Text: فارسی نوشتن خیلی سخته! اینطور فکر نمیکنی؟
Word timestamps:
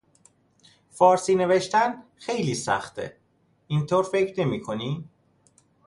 فارسی 0.89 1.35
نوشتن 1.35 2.03
خیلی 2.15 2.55
سخته! 2.55 3.17
اینطور 3.67 4.03
فکر 4.03 4.41
نمیکنی؟ 4.41 5.07